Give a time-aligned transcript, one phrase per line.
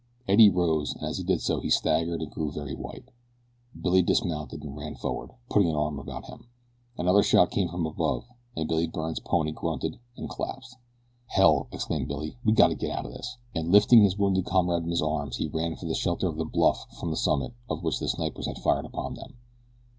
[0.27, 3.11] Eddie rose and as he did so he staggered and grew very white.
[3.79, 6.47] Billy dismounted and ran forward, putting an arm about him.
[6.97, 8.25] Another shot came from above
[8.57, 10.75] and Billy Byrne's pony grunted and collapsed.
[11.27, 12.33] "Hell!" exclaimed Byrne.
[12.43, 15.45] "We gotta get out of this," and lifting his wounded comrade in his arms he
[15.47, 18.57] ran for the shelter of the bluff from the summit of which the snipers had
[18.57, 19.35] fired upon them.